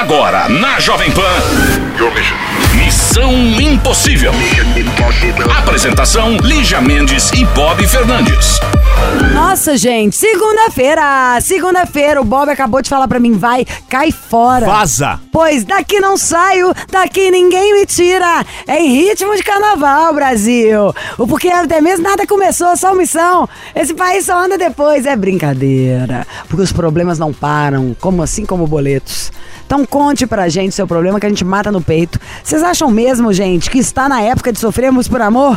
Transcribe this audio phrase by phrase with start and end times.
[0.00, 1.20] Agora, na Jovem Pan.
[2.74, 4.32] Missão Impossível.
[5.58, 8.58] Apresentação: Lígia Mendes e Bob Fernandes.
[9.34, 11.38] Nossa, gente, segunda-feira!
[11.42, 14.64] Segunda-feira, o Bob acabou de falar pra mim, vai, cai fora.
[14.64, 15.20] Vaza!
[15.30, 18.44] Pois daqui não saio, daqui ninguém me tira.
[18.66, 20.94] É em ritmo de carnaval, Brasil.
[21.18, 23.46] O porque até mesmo nada começou, só missão.
[23.74, 26.26] Esse país só anda depois, é brincadeira.
[26.48, 29.30] Porque os problemas não param, como assim como boletos.
[29.70, 32.18] Então conte pra gente seu problema que a gente mata no peito.
[32.42, 35.56] Vocês acham mesmo, gente, que está na época de sofrermos por amor?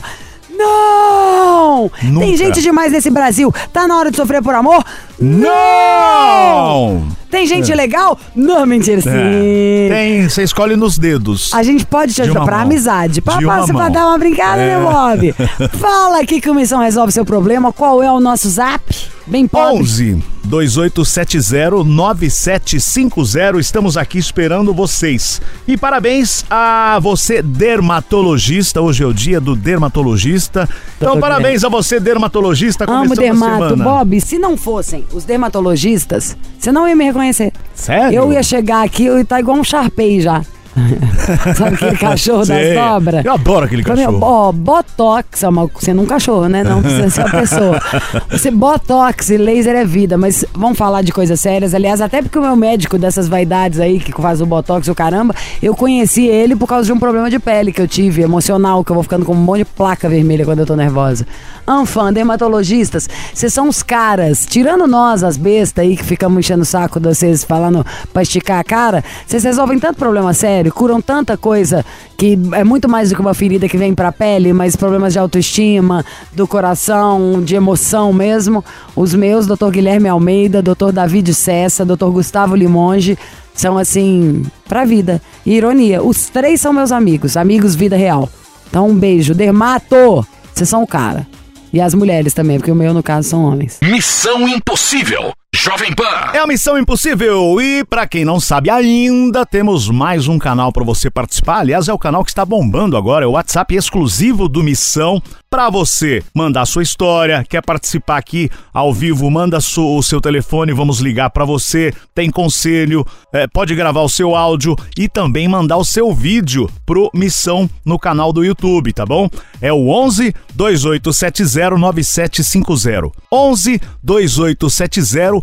[0.52, 1.92] Não!
[2.04, 2.20] Nunca.
[2.24, 3.52] Tem gente demais nesse Brasil.
[3.74, 4.86] Tá na hora de sofrer por amor?
[5.20, 7.08] Não!
[7.30, 8.18] Tem gente legal?
[8.36, 9.10] Não, mentira, sim.
[9.10, 9.88] É.
[9.90, 11.52] Tem, você escolhe nos dedos.
[11.54, 12.66] A gente pode te ajudar pra mão.
[12.66, 13.22] amizade.
[13.22, 13.92] Pra, pra mão.
[13.92, 14.78] dar uma brincada, É.
[14.78, 15.36] né, Bob?
[15.80, 17.74] Fala aqui que o Missão resolve seu problema.
[17.74, 18.84] Qual é o nosso zap?
[19.26, 19.82] Bem pobre.
[19.82, 23.60] 11 2870 9750.
[23.60, 25.42] Estamos aqui esperando vocês.
[25.68, 28.82] E parabéns a você, dermatologista.
[28.82, 30.70] Hoje é o dia do dermatologista.
[30.98, 32.86] Então, parabéns a você, dermatologista.
[32.88, 33.76] Amo dermato.
[33.78, 37.52] Bob, se não fossem os dermatologistas, você não ia me reconhecer.
[37.74, 38.16] Sério?
[38.16, 40.44] Eu ia chegar aqui e tá igual um Sharpei já.
[41.56, 42.74] Sabe aquele cachorro Sei.
[42.74, 43.26] das dobras?
[43.26, 44.20] Eu adoro aquele Pra mim, cachorro.
[44.24, 46.64] Ó, botox, é uma- não é um cachorro, né?
[46.64, 47.82] Não precisa ser uma pessoa.
[48.32, 51.74] Você botox e laser é vida, mas vamos falar de coisas sérias.
[51.74, 54.96] Aliás, até porque o meu médico dessas vaidades aí, que faz o botox e o
[54.96, 58.84] caramba, eu conheci ele por causa de um problema de pele que eu tive, emocional,
[58.84, 61.26] que eu vou ficando com um monte de placa vermelha quando eu tô nervosa.
[61.68, 66.66] Anfã, dermatologistas, vocês são os caras, tirando nós, as bestas aí que ficamos enchendo o
[66.66, 71.38] saco de vocês falando pra esticar a cara, vocês resolvem tanto problema sério, curam tanta
[71.38, 71.86] coisa
[72.18, 75.20] que é muito mais do que uma ferida que vem pra pele, mas problemas de
[75.20, 78.64] autoestima, do coração, de emoção mesmo.
[78.96, 79.70] Os meus, Dr.
[79.72, 80.92] Guilherme Almeida, Dr.
[80.94, 82.06] David Cessa, Dr.
[82.06, 83.18] Gustavo Limonge,
[83.54, 85.22] são assim, pra vida.
[85.46, 88.30] E ironia, os três são meus amigos, amigos vida real.
[88.70, 89.36] Então um beijo.
[89.36, 91.28] Dermato, vocês são o cara.
[91.72, 93.80] E as mulheres também, porque o meu, no caso, são homens.
[93.82, 95.34] Missão Impossível.
[95.56, 96.32] Jovem Pan.
[96.34, 100.84] É a Missão Impossível e pra quem não sabe ainda, temos mais um canal pra
[100.84, 101.60] você participar.
[101.60, 105.22] Aliás, é o canal que está bombando agora, é o WhatsApp exclusivo do Missão
[105.54, 110.98] Pra você mandar sua história, quer participar aqui ao vivo, manda o seu telefone, vamos
[110.98, 111.94] ligar pra você.
[112.16, 117.12] Tem conselho, é, pode gravar o seu áudio e também mandar o seu vídeo pro
[117.14, 119.30] Missão no canal do YouTube, tá bom?
[119.62, 123.12] É o 11 2870 9750.
[123.32, 125.43] 11 2870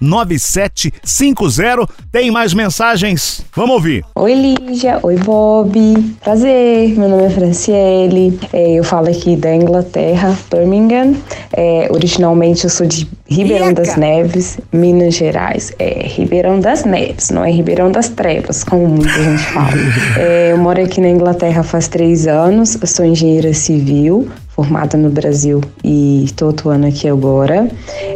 [0.00, 1.88] 9750.
[2.10, 3.42] Tem mais mensagens?
[3.54, 4.04] Vamos ouvir.
[4.14, 10.36] Oi Lígia, oi Bob, prazer, meu nome é Franciele, é, eu falo aqui da Inglaterra,
[10.50, 11.14] Birmingham,
[11.52, 17.44] É, originalmente eu sou de Ribeirão das Neves, Minas Gerais, é Ribeirão das Neves, não
[17.44, 19.68] é Ribeirão das Trevas, como muita gente fala.
[20.18, 25.08] É, eu moro aqui na Inglaterra faz três anos, eu sou engenheira civil, formada no
[25.08, 27.68] Brasil e estou atuando aqui agora.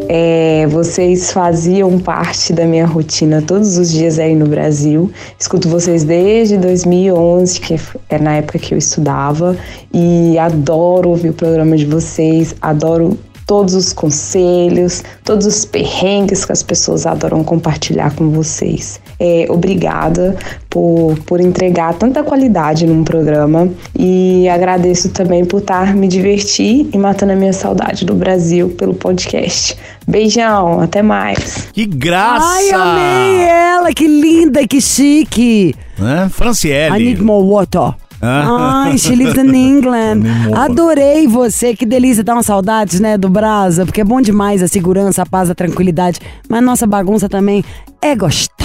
[0.09, 5.11] É, vocês faziam parte da minha rotina todos os dias aí no Brasil.
[5.39, 9.57] Escuto vocês desde 2011, que é na época que eu estudava,
[9.93, 13.19] e adoro ouvir o programa de vocês, adoro
[13.53, 18.99] todos os conselhos, todos os perrengues que as pessoas adoram compartilhar com vocês.
[19.21, 20.35] É, obrigada
[20.71, 26.97] por, por entregar tanta qualidade num programa e agradeço também por estar me divertir e
[26.97, 29.77] matando a minha saudade do Brasil pelo podcast.
[30.09, 31.69] Beijão, até mais.
[31.75, 32.47] Que graça!
[32.47, 35.75] Ai, amei ela, que linda, que chique.
[35.99, 36.31] Né?
[36.33, 36.97] Franciele.
[36.97, 38.02] I need more water.
[38.23, 40.23] Ai, she lives in England.
[40.55, 44.69] Adorei você, que delícia, dá uma saudades, né, do Brasa, porque é bom demais a
[44.69, 47.65] segurança, a paz, a tranquilidade, mas nossa bagunça também
[48.01, 48.62] é gostosa.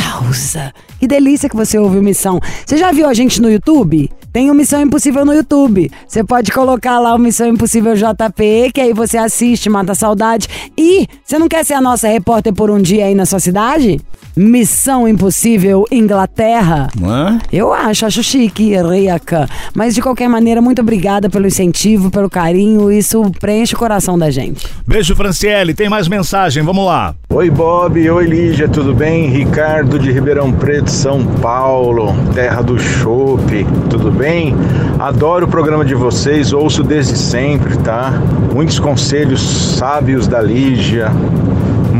[1.00, 2.40] Que delícia que você ouviu Missão.
[2.66, 4.10] Você já viu a gente no YouTube?
[4.34, 5.92] Tem o Missão Impossível no YouTube.
[6.08, 10.48] Você pode colocar lá o Missão Impossível JP, que aí você assiste, mata a saudade.
[10.78, 14.00] E você não quer ser a nossa repórter por um dia aí na sua cidade?
[14.36, 16.90] Missão Impossível Inglaterra.
[17.04, 17.40] Hã?
[17.52, 19.50] Eu acho, acho chique, reiaca.
[19.74, 22.92] Mas de qualquer maneira, muito obrigada pelo incentivo, pelo carinho.
[22.92, 24.68] Isso preenche o coração da gente.
[24.86, 25.74] Beijo, Franciele.
[25.74, 27.16] Tem mais mensagem, vamos lá.
[27.30, 29.28] Oi Bob, oi Lígia, tudo bem?
[29.30, 34.56] Ricardo de Ribeirão Preto, São Paulo, terra do chopp, tudo bem?
[35.00, 38.14] Adoro o programa de vocês, ouço desde sempre, tá?
[38.54, 39.42] Muitos conselhos
[39.78, 41.12] sábios da Lígia,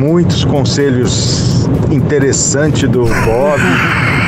[0.02, 3.62] muitos conselhos interessantes do Bob.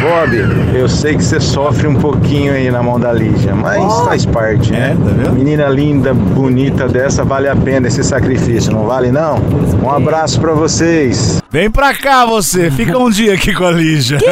[0.02, 4.26] Bob, eu sei que você sofre um pouquinho aí na mão da Lígia, mas faz
[4.26, 4.92] parte, né?
[4.92, 5.34] É, tá vendo?
[5.34, 9.38] Menina linda, bonita dessa, vale a pena esse sacrifício, não vale não?
[9.84, 11.40] Um abraço pra vocês.
[11.52, 14.18] Vem pra cá você, fica um dia aqui com a Lígia.
[14.20, 14.26] Que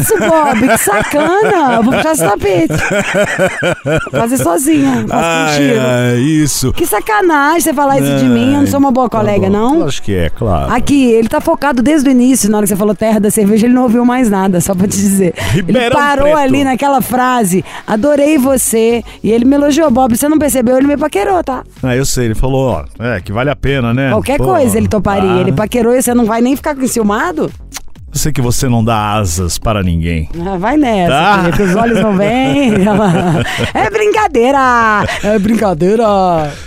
[0.00, 0.68] isso, Bob?
[0.68, 1.76] Que sacana!
[1.76, 2.74] Eu Vou puxar esse tapete.
[4.10, 5.04] Vou fazer sozinha.
[5.08, 6.72] Faço Ai, ai, isso.
[6.72, 8.54] Que sacanagem você falar isso de mim.
[8.54, 9.52] Eu não sou uma boa Tá colega, bom.
[9.78, 9.86] não.
[9.86, 10.72] Acho que é, claro.
[10.72, 12.50] Aqui, ele tá focado desde o início.
[12.50, 14.86] Na hora que você falou terra da cerveja, ele não ouviu mais nada, só pra
[14.86, 15.32] te dizer.
[15.52, 16.38] ele Ribeirão parou Preto.
[16.38, 19.02] ali naquela frase, adorei você.
[19.22, 20.16] E ele me elogiou, Bob.
[20.16, 21.62] Você não percebeu, ele me paquerou, tá?
[21.82, 24.10] Ah, eu sei, ele falou, ó, é, que vale a pena, né?
[24.10, 25.32] Qualquer Pô, coisa ele toparia.
[25.34, 27.50] ah, Ele paquerou e você não vai nem ficar enciumado?
[28.14, 30.28] Eu sei que você não dá asas para ninguém.
[30.46, 31.38] Ah, vai nessa, Tá.
[31.42, 32.72] Felipe, os olhos não vêm.
[33.74, 35.04] é brincadeira!
[35.24, 36.04] É brincadeira!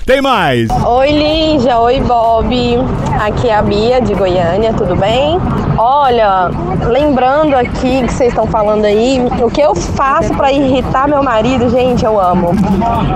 [0.06, 0.68] Tem mais!
[0.86, 2.54] Oi Lígia, oi Bob.
[3.26, 5.40] Aqui é a Bia de Goiânia, tudo bem?
[5.78, 6.50] Olha,
[6.86, 11.70] lembrando aqui que vocês estão falando aí, o que eu faço pra irritar meu marido,
[11.70, 12.50] gente, eu amo.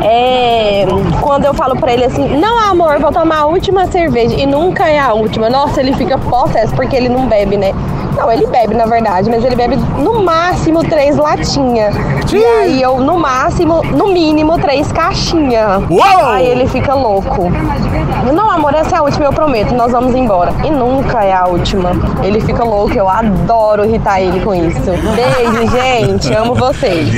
[0.04, 0.86] É
[1.20, 4.88] quando eu falo pra ele assim: "Não, amor, vou tomar a última cerveja" e nunca
[4.88, 5.50] é a última.
[5.50, 7.74] Nossa, ele fica possesso porque ele não bebe, né?
[8.16, 11.96] Não, ele bebe na verdade, mas ele bebe no máximo três latinhas.
[12.32, 15.84] E aí eu, no máximo, no mínimo, três caixinhas.
[15.90, 16.28] Uou!
[16.30, 17.52] Aí ele fica louco.
[18.34, 20.54] Não, amor, essa é a última, eu prometo, nós vamos embora.
[20.64, 21.92] E nunca é a última.
[22.24, 24.80] Ele fica louco, eu adoro irritar ele com isso.
[25.16, 27.10] Beijo, gente, amo vocês.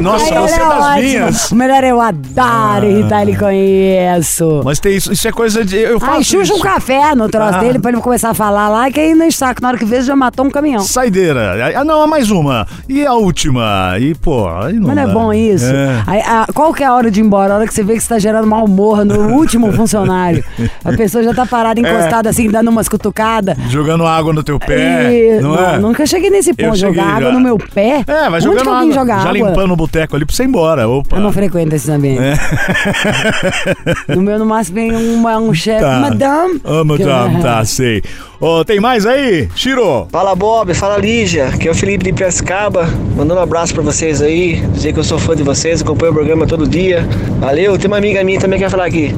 [0.00, 0.96] Nossa, você é ele das ótimo.
[1.02, 1.50] minhas.
[1.50, 4.60] O melhor é eu adoro irritar ele com isso.
[4.64, 5.76] Mas tem isso, isso é coisa de.
[5.78, 6.54] Eu faço Ai, chucha isso.
[6.56, 7.60] um café no troço Ah.
[7.60, 10.06] dele pra ele começar a falar lá, que aí no saco, na hora que vejo,
[10.06, 10.80] já matou um caminhão.
[10.82, 11.72] Saideira.
[11.76, 12.66] Ah, não, mais uma.
[12.88, 13.96] E a última?
[13.98, 15.12] E, pô, aí não Mas não é dá.
[15.12, 15.66] bom isso?
[15.66, 16.02] É.
[16.06, 17.52] Aí, a- qual que é a hora de ir embora?
[17.54, 20.44] A hora que você vê que você tá gerando mau humor no último funcionário.
[20.84, 23.56] A pessoa já tá parada, encostada assim, dando umas cutucadas.
[23.68, 25.12] Jogando água no teu pé.
[25.12, 25.78] E- não é?
[25.78, 26.76] Nunca cheguei nesse ponto.
[26.76, 27.32] cheguei Jogar água já.
[27.32, 28.04] no meu pé?
[28.06, 28.92] É, vai Onde jogando que água.
[28.92, 29.32] joga já água?
[29.32, 30.88] limpando o boteco ali pra você ir embora.
[30.88, 31.16] Opa.
[31.16, 32.38] Eu não frequento esses ambientes.
[34.08, 35.80] No meu, no máximo, vem uma, um chefe.
[35.82, 35.98] Tá.
[35.98, 36.60] Madame.
[36.64, 38.02] Ah, madame, tá, sei.
[38.42, 39.48] Ô, tem mais aí?
[39.54, 40.08] Shiro.
[40.10, 44.20] Fala Bob, fala Lígia, que é o Felipe de Piracicaba, mandando um abraço pra vocês
[44.20, 47.06] aí, dizer que eu sou fã de vocês, acompanho o programa todo dia.
[47.38, 49.14] Valeu, tem uma amiga minha também que quer falar aqui.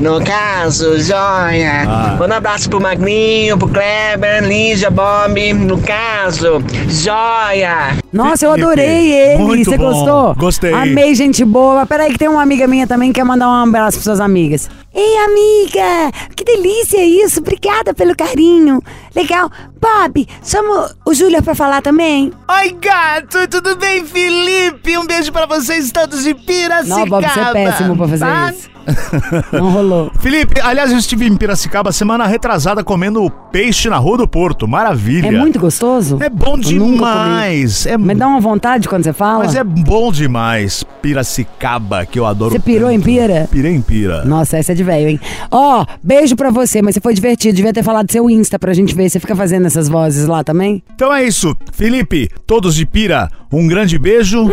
[0.00, 1.84] No caso, joia.
[1.86, 2.16] Ah.
[2.18, 5.52] Manda um abraço pro Magninho, pro Kleber, Lígia, Bob.
[5.54, 7.96] No caso, joia.
[8.12, 9.42] Nossa, eu adorei ele.
[9.42, 9.90] muito Você bom.
[9.92, 10.34] gostou?
[10.34, 10.72] Gostei.
[10.72, 11.86] Amei, gente boa.
[11.86, 14.68] Peraí, que tem uma amiga minha também que quer mandar um abraço para suas amigas.
[14.94, 16.12] Ei, amiga!
[16.36, 17.40] Que delícia isso!
[17.40, 18.80] Obrigada pelo carinho.
[19.14, 19.50] Legal.
[19.80, 22.32] Bob, chama o Júlio pra falar também.
[22.48, 24.96] Oi, gato, tudo bem, Felipe?
[24.96, 27.00] Um beijo pra vocês todos de Piracicaba.
[27.00, 28.52] Não, Bob, você é péssimo pra fazer tá?
[28.56, 28.73] isso.
[29.52, 30.10] Não rolou.
[30.20, 34.66] Felipe, aliás, eu estive em Piracicaba semana retrasada comendo peixe na Rua do Porto.
[34.68, 35.28] Maravilha.
[35.28, 36.18] É muito gostoso?
[36.20, 37.86] É bom demais.
[37.86, 39.44] É Me dá uma vontade quando você fala.
[39.44, 40.84] Mas é bom demais.
[41.02, 42.52] Piracicaba, que eu adoro.
[42.52, 43.04] Você pirou em tanto.
[43.06, 43.48] pira?
[43.50, 44.24] Pirei em pira.
[44.24, 45.20] Nossa, essa é de velho, hein?
[45.50, 47.54] Ó, beijo pra você, mas você foi divertido.
[47.56, 49.08] Devia ter falado seu Insta pra gente ver.
[49.08, 50.82] Você fica fazendo essas vozes lá também?
[50.94, 51.56] Então é isso.
[51.72, 54.48] Felipe, todos de pira, um grande beijo.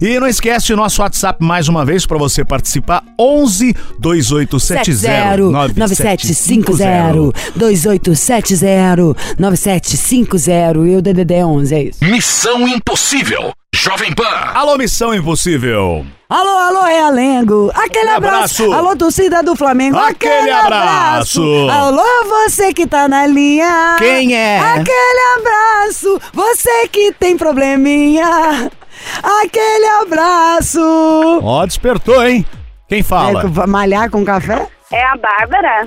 [0.00, 3.02] E não esquece o nosso WhatsApp mais uma vez para você participar.
[3.18, 12.04] 11 2870 9750 2870 9750 e o DDD é 11, é isso.
[12.04, 13.52] Missão Impossível.
[13.74, 14.24] Jovem Pan.
[14.54, 16.04] Alô, Missão Impossível.
[16.28, 17.70] Alô, alô, Realengo.
[17.72, 18.64] Aquele abraço.
[18.64, 18.72] abraço.
[18.72, 19.96] Alô, torcida do Flamengo.
[19.96, 21.42] Aquele abraço.
[21.70, 23.96] Alô, você que tá na linha.
[23.98, 24.58] Quem é?
[24.58, 26.20] Aquele abraço.
[26.32, 28.70] Você que tem probleminha.
[29.42, 30.80] Aquele abraço.
[31.42, 32.44] Ó, despertou, hein?
[32.88, 33.42] Quem fala?
[33.42, 34.66] É, malhar com café?
[34.92, 35.84] É a Bárbara?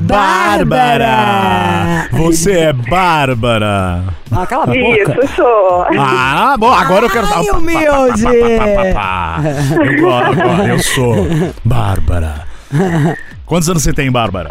[0.00, 2.08] Bárbara!
[2.12, 4.02] Você é Bárbara.
[4.32, 5.26] Ah, cala a boca.
[5.36, 5.86] sou.
[5.98, 7.26] Ah, bom, agora eu quero...
[7.26, 8.24] Ai, humilde.
[9.80, 11.14] Eu gosto, agora eu sou
[11.64, 12.46] Bárbara.
[13.46, 14.50] Quantos anos você tem, Bárbara?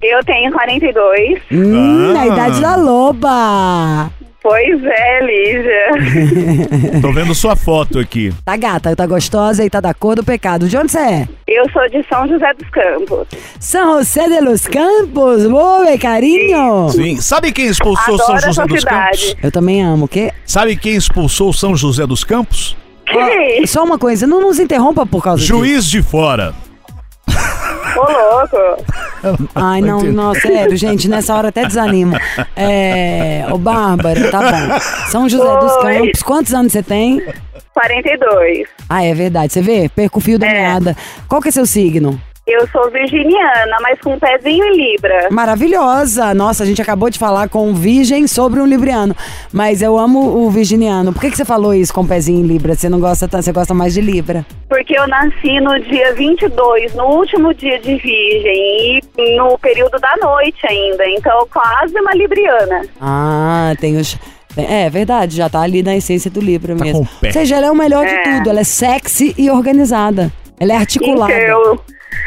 [0.00, 1.40] Eu tenho 42.
[1.52, 2.20] Hum, Ah.
[2.20, 4.10] a idade da loba.
[4.42, 7.00] Pois é, Lígia.
[7.02, 8.32] Tô vendo sua foto aqui.
[8.44, 10.66] Tá gata, tá gostosa e tá da cor do pecado.
[10.66, 11.28] De onde você é?
[11.46, 13.28] Eu sou de São José dos Campos.
[13.58, 15.44] São José de los Campos.
[15.44, 16.88] Oi, carinho.
[16.88, 17.20] Sim.
[17.20, 19.26] Sabe quem expulsou São Adoro José essa dos cidade.
[19.26, 19.44] Campos?
[19.44, 20.32] Eu também amo, o quê?
[20.46, 22.76] Sabe quem expulsou São José dos Campos?
[23.04, 23.66] Que?
[23.66, 25.54] Só uma coisa, não nos interrompa por causa disso.
[25.54, 26.54] Juiz de fora.
[27.96, 29.48] Ô, louco.
[29.54, 32.16] Ai, não, não, sério, gente, nessa hora até desanimo.
[32.56, 33.46] É.
[33.50, 34.80] Ô, Bárbara, tá bom.
[35.10, 35.94] São José dos Oi.
[35.98, 37.22] Campos, quantos anos você tem?
[37.74, 38.68] 42.
[38.88, 39.52] Ah, é verdade.
[39.52, 39.88] Você vê?
[39.88, 40.52] Perco o fio da É.
[40.52, 40.96] meada.
[41.28, 42.20] Qual que é seu signo?
[42.46, 45.28] Eu sou virginiana, mas com um pezinho em Libra.
[45.30, 46.34] Maravilhosa!
[46.34, 49.14] Nossa, a gente acabou de falar com um virgem sobre um libriano.
[49.52, 51.12] Mas eu amo o virginiano.
[51.12, 52.74] Por que, que você falou isso com um pezinho em Libra?
[52.74, 54.44] Você não gosta tanto, você gosta mais de Libra.
[54.68, 60.16] Porque eu nasci no dia 22, no último dia de virgem, e no período da
[60.20, 61.06] noite ainda.
[61.08, 62.82] Então, quase uma libriana.
[63.00, 64.18] Ah, tem os.
[64.56, 67.00] É, é verdade, já tá ali na essência do Libra Tá mesmo.
[67.00, 67.28] com o pé.
[67.28, 68.22] Ou seja, ela é o melhor de É.
[68.38, 68.50] tudo.
[68.50, 70.32] Ela é sexy e organizada.
[70.58, 71.32] Ela é articulada.
[71.32, 71.78] Então,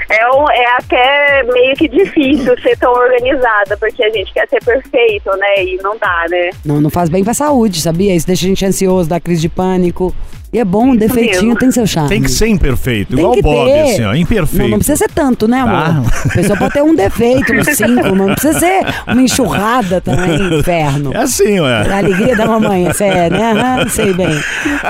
[0.10, 4.63] é, um- é até meio que difícil ser tão organizada, porque a gente quer ser
[4.63, 5.63] perfeito, né?
[5.63, 6.50] E não dá, né?
[6.66, 8.16] Não, não faz bem pra saúde, sabia?
[8.16, 10.13] Isso deixa a gente ansioso, dá crise de pânico.
[10.52, 11.58] E é bom, um defeitinho mesmo.
[11.58, 12.10] tem seu charme.
[12.10, 13.80] Tem que ser imperfeito, Tem igual que o Bob, ter.
[13.82, 14.62] assim, ó, imperfeito.
[14.62, 15.75] Não, não precisa ser tanto, né, amor?
[15.75, 16.04] Ah.
[16.25, 20.60] A pessoa pode ter um defeito, uns cinco, mas não precisa ser uma enxurrada também,
[20.60, 21.12] inferno.
[21.12, 21.94] É assim, A ué.
[21.98, 23.52] alegria da mamãe, essa é, né?
[23.52, 24.30] Aham, sei bem.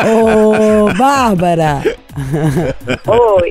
[0.06, 1.82] Ô, Bárbara,
[3.08, 3.50] Oi.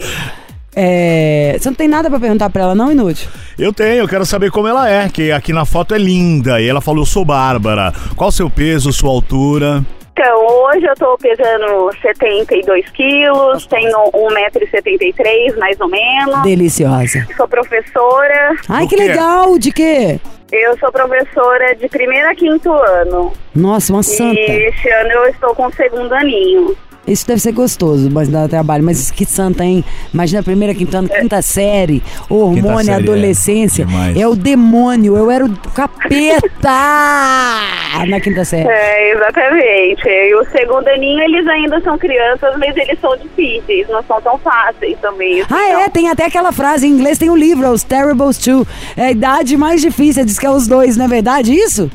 [0.75, 3.29] É, você não tem nada pra perguntar pra ela, não, Inútil?
[3.59, 6.61] Eu tenho, eu quero saber como ela é, que aqui na foto é linda.
[6.61, 7.93] E ela falou, eu sou Bárbara.
[8.17, 9.83] Qual o seu peso, sua altura?
[10.13, 16.43] Então, hoje eu tô pesando 72 quilos, tenho 1,73m mais ou menos.
[16.43, 17.27] Deliciosa.
[17.37, 18.55] Sou professora.
[18.69, 19.05] Ai, Do que quê?
[19.09, 20.21] legal, de quê?
[20.53, 23.33] Eu sou professora de primeiro a quinto ano.
[23.55, 24.39] Nossa, uma santa.
[24.39, 26.77] E esse ano eu estou com o segundo aninho.
[27.07, 28.85] Isso deve ser gostoso, mas dá trabalho.
[28.85, 29.85] Mas que santa, hein?
[30.15, 32.95] Imagina a primeira, quinta, ano, quinta série, hormônio, série, é.
[32.95, 33.85] adolescência.
[33.85, 34.17] Demais.
[34.17, 36.71] É, o demônio, eu era o capeta
[38.09, 38.69] na quinta série.
[38.69, 40.09] É, exatamente.
[40.09, 44.39] E o segundo aninho, eles ainda são crianças, mas eles são difíceis, não são tão
[44.39, 45.41] fáceis também.
[45.41, 45.89] Então, Ah, é?
[45.89, 48.67] Tem até aquela frase em inglês, tem um livro, é os Terribles Two.
[48.97, 51.91] É a idade mais difícil, diz que é os dois, não é verdade isso?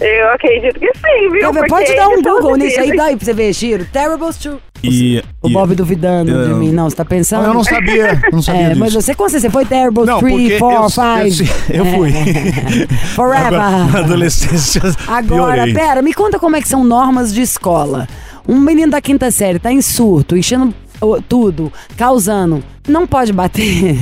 [0.00, 1.52] Eu acredito que sim, viu?
[1.52, 3.84] Porque Pode dar um Google nisso aí, daí pra você ver, Chiro.
[3.92, 4.60] Terribles Two.
[4.84, 6.72] E, O e- Bob duvidando de eu- mim.
[6.72, 7.46] Não, você tá pensando?
[7.46, 8.80] Eu não sabia, eu não sabia É, disso.
[8.80, 11.52] mas você com certeza, você foi Terrible Não, 3, porque 4, eu, 5.
[11.70, 12.12] eu, eu fui.
[13.14, 13.46] Forever.
[13.60, 15.74] Agora, na adolescência, Agora, piorei.
[15.74, 18.08] pera, me conta como é que são normas de escola.
[18.48, 20.74] Um menino da quinta série tá em surto, enchendo
[21.28, 22.62] tudo, causando.
[22.88, 23.96] Não pode bater,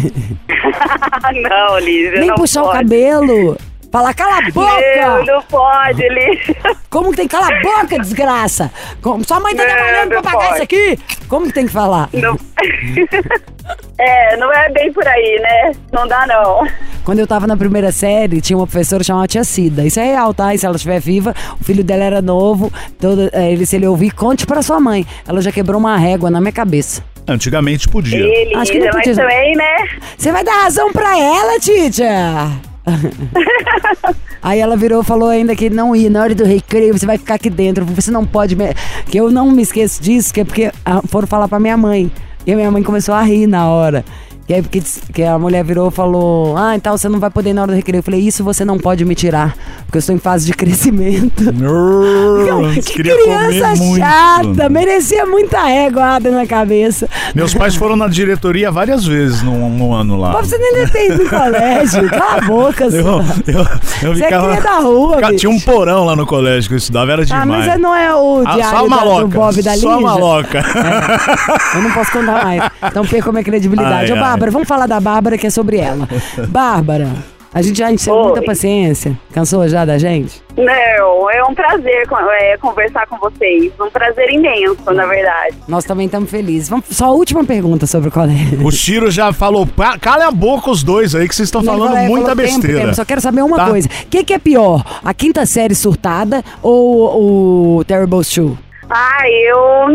[1.48, 2.76] não, Lígia, nem não puxar pode.
[2.76, 3.56] o cabelo.
[3.92, 5.24] Falar, cala a Não, boca!
[5.26, 6.56] não pode, Lígia.
[6.88, 8.70] Como que tem que cala a boca, desgraça?
[9.02, 10.54] Como, sua mãe tá Não, trabalhando pra não pagar pode.
[10.54, 10.98] isso aqui?
[11.28, 12.08] Como que tem que falar?
[12.12, 12.38] Não...
[13.98, 15.72] é, não é bem por aí, né?
[15.92, 16.66] Não dá, não.
[17.04, 19.84] Quando eu tava na primeira série, tinha uma professora chamada Tia Cida.
[19.84, 20.54] Isso é real, tá?
[20.54, 22.72] E se ela estiver viva, o filho dela era novo.
[22.98, 25.04] Toda, é, ele, se ele ouvir, conte pra sua mãe.
[25.26, 27.02] Ela já quebrou uma régua na minha cabeça.
[27.26, 28.18] Antigamente podia.
[28.18, 29.22] Ele, Acho que não Lígia, mas podia.
[29.24, 29.76] também, né?
[30.16, 32.50] Você vai dar razão pra ela, Titia?
[34.42, 37.18] Aí ela virou e falou ainda que não ia, na hora do recreio você vai
[37.18, 38.56] ficar aqui dentro, você não pode.
[38.56, 38.74] Me...
[39.06, 42.10] Que eu não me esqueço disso, que é porque ah, foram falar pra minha mãe.
[42.46, 44.04] E a minha mãe começou a rir na hora.
[44.50, 47.50] Que, é porque que a mulher virou e falou: Ah, então você não vai poder
[47.50, 48.00] ir na hora do recreio.
[48.00, 49.54] Eu falei: Isso você não pode me tirar,
[49.86, 51.44] porque eu estou em fase de crescimento.
[51.54, 54.00] Urr, que criança comer muito.
[54.04, 57.08] chata, merecia muita réguada na cabeça.
[57.32, 60.32] Meus pais foram na diretoria várias vezes no, no ano lá.
[60.32, 63.20] Pô, você nem ido no colégio, cala a boca, Eu, só.
[63.46, 63.58] eu,
[64.02, 64.48] eu Você é ficava.
[64.48, 67.24] cria da rua, Ficava- tinha um porão lá no colégio que eu estudava, era Ah,
[67.24, 67.46] demais.
[67.66, 70.00] mas é- não é o Ah, diário só a da- do Bob da só Lígia?
[70.08, 70.58] maloca.
[70.58, 72.62] É, eu não posso contar mais.
[72.82, 74.12] Então perco minha credibilidade.
[74.12, 74.20] Ai, Ô.
[74.40, 76.08] Bárbara, vamos falar da Bárbara, que é sobre ela.
[76.48, 77.08] Bárbara,
[77.52, 78.22] a gente já encheu Oi.
[78.24, 79.14] muita paciência.
[79.34, 80.42] Cansou já da gente?
[80.56, 82.06] Não, é um prazer
[82.40, 83.70] é, conversar com vocês.
[83.78, 85.56] Um prazer imenso, na verdade.
[85.68, 86.70] Nós também estamos felizes.
[86.70, 88.66] Vamos, só a última pergunta sobre o colégio.
[88.66, 91.92] O Chiro já falou, "Pa- cala a boca os dois aí que vocês estão falando
[91.92, 92.80] falou, muita falou tempo, besteira.
[92.80, 92.94] tempo.
[92.94, 93.66] Só quero saber uma Tá?
[93.68, 93.88] coisa.
[93.88, 94.82] O que, que é pior?
[95.04, 98.56] A quinta série surtada ou o Terrible Two?
[98.88, 99.88] Ah, eu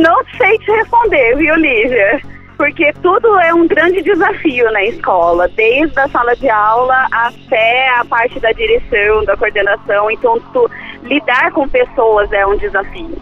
[0.00, 2.20] não sei te responder, viu, Lígia?
[2.60, 8.04] Porque tudo é um grande desafio na escola, desde a sala de aula até a
[8.04, 10.10] parte da direção, da coordenação.
[10.10, 10.70] Então, tu-
[11.04, 13.16] lidar com pessoas é um desafio.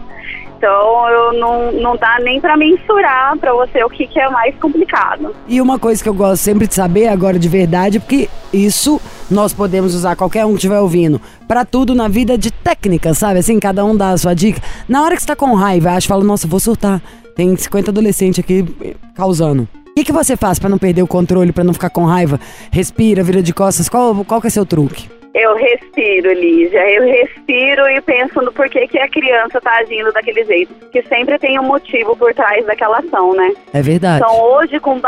[0.57, 4.53] Então, eu não, não dá nem para mensurar para você o que, que é mais
[4.57, 5.33] complicado.
[5.47, 8.99] E uma coisa que eu gosto sempre de saber agora de verdade, porque isso
[9.31, 13.39] nós podemos usar, qualquer um que estiver ouvindo, pra tudo na vida de técnica, sabe?
[13.39, 14.61] Assim, cada um dá a sua dica.
[14.85, 17.01] Na hora que você tá com raiva, acha, fala, nossa, vou surtar.
[17.35, 19.67] Tem 50 adolescentes aqui eh, causando.
[19.87, 22.39] O que, que você faz pra não perder o controle, pra não ficar com raiva?
[22.71, 23.89] Respira, vira de costas.
[23.89, 25.09] Qual, qual que é seu truque?
[25.33, 26.89] Eu respiro, Lígia.
[26.89, 30.73] Eu respiro e penso no porquê que a criança tá agindo daquele jeito.
[30.91, 33.53] Que sempre tem um motivo por trás daquela ação, né?
[33.73, 34.23] É verdade.
[34.23, 34.99] Então, hoje, com,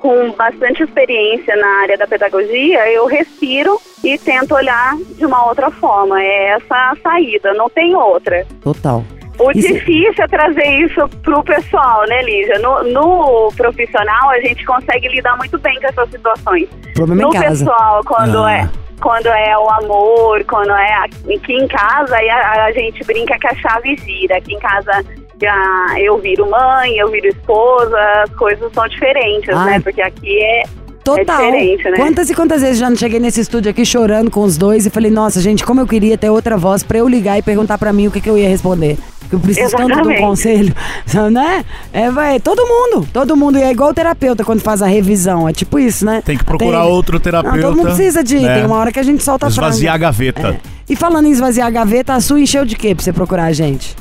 [0.00, 5.70] com bastante experiência na área da pedagogia, eu respiro e tento olhar de uma outra
[5.70, 6.22] forma.
[6.22, 8.46] É essa a saída, não tem outra.
[8.62, 9.04] Total.
[9.38, 12.58] O Isso- difícil é trazer isso pro pessoal, né, Lígia?
[12.58, 16.68] No, no profissional, a gente consegue lidar muito bem com essas situações.
[16.94, 17.48] Problema no em casa.
[17.64, 18.52] pessoal, quando Ah.
[18.52, 23.38] é quando é o amor, quando é aqui em casa, aí a, a gente brinca
[23.38, 24.38] que a chave gira.
[24.38, 25.04] Aqui em casa
[25.40, 25.54] já
[25.98, 29.64] eu viro mãe, eu viro esposa, as coisas são diferentes, Ah.
[29.66, 29.80] né?
[29.80, 30.62] Porque aqui é
[31.04, 31.40] Total.
[31.40, 31.96] É diferente, né?
[31.98, 34.90] Quantas e quantas vezes já não cheguei nesse estúdio aqui chorando com os dois e
[34.90, 37.92] falei, nossa, gente, como eu queria ter outra voz pra eu ligar e perguntar pra
[37.92, 38.96] mim o que, que eu ia responder.
[39.26, 40.20] Porque eu preciso tanto de um Exatamente.
[40.20, 40.74] conselho,
[41.32, 41.64] né?
[41.92, 43.58] É, vai, todo mundo, todo mundo.
[43.58, 45.48] E é igual o terapeuta quando faz a revisão.
[45.48, 46.22] É tipo isso, né?
[46.24, 47.56] Tem que procurar Tem- outro terapeuta.
[47.56, 48.36] Não, todo mundo precisa de.
[48.44, 48.54] É.
[48.54, 50.48] Tem uma hora que a gente solta a Esvaziar a gaveta.
[50.48, 50.56] É.
[50.88, 53.52] E falando em esvaziar a gaveta, a sua encheu de quê pra você procurar a
[53.52, 53.96] gente?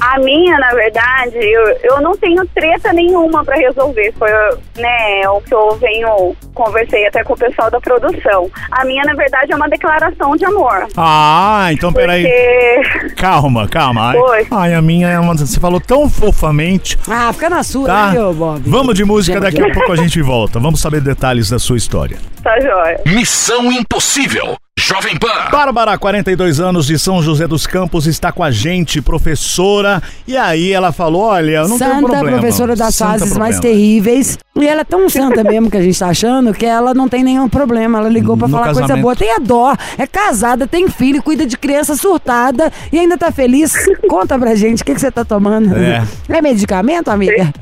[0.00, 4.12] A minha, na verdade, eu, eu não tenho treta nenhuma pra resolver.
[4.18, 4.28] Foi
[4.76, 8.50] né, o que eu venho, conversei até com o pessoal da produção.
[8.70, 10.86] A minha, na verdade, é uma declaração de amor.
[10.96, 12.22] Ah, então peraí.
[12.24, 14.10] Porque Calma, calma.
[14.10, 14.46] Ai, Oi.
[14.50, 15.36] ai, a minha é uma.
[15.36, 16.98] Você falou tão fofamente.
[17.08, 18.06] Ah, fica na sua, Tá?
[18.08, 18.62] né, meu Bob?
[18.66, 20.58] Vamos de música, daqui a pouco a gente volta.
[20.58, 22.18] Vamos saber detalhes da sua história.
[22.42, 23.00] tá jóia.
[23.06, 24.56] Missão Impossível.
[24.80, 25.28] Jovem Pan.
[25.52, 30.02] Bárbara, 42 anos de São José dos Campos, está com a gente, professora.
[30.26, 32.38] E aí ela falou: olha, eu não Santa, problema.
[32.38, 33.76] professora das Santa fases mais problema.
[33.76, 34.38] terríveis.
[34.56, 37.22] E ela é tão santa mesmo que a gente tá achando que ela não tem
[37.22, 37.98] nenhum problema.
[37.98, 39.02] Ela ligou pra No falar coisa casamento.
[39.02, 39.14] boa.
[39.16, 43.74] Tem a dó, é casada, tem filho, cuida de criança surtada e ainda tá feliz.
[44.08, 45.76] Conta pra gente, o que, que você tá tomando?
[45.76, 46.02] É.
[46.28, 47.52] É medicamento, amiga?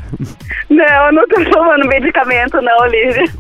[0.70, 3.30] Não, eu não tô tomando medicamento, não, Lívia.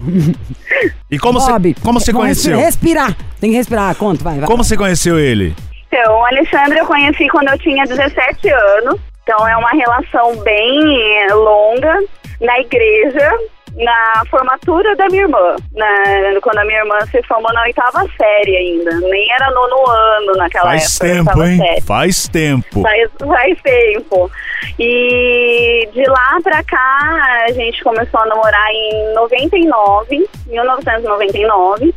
[1.10, 2.58] E como Bob, você, como você conheceu?
[2.58, 3.16] Respirar.
[3.40, 3.94] Tem que respirar.
[3.94, 4.46] Conta, vai, vai.
[4.46, 5.54] Como você conheceu ele?
[5.86, 9.00] Então, o Alexandre eu conheci quando eu tinha 17 anos.
[9.22, 10.80] Então, é uma relação bem
[11.22, 11.98] eh, longa
[12.40, 13.30] na igreja,
[13.78, 15.56] na formatura da minha irmã.
[15.74, 18.90] Na- quando a minha irmã se formou na oitava série ainda.
[19.08, 21.14] Nem era nono ano naquela Faz época.
[21.32, 21.58] tempo, hein?
[21.58, 21.80] série.
[21.82, 22.82] Faz tempo.
[22.82, 24.30] Faz, faz tempo.
[24.78, 31.94] E de lá pra cá, a gente começou a namorar em 99, 1999.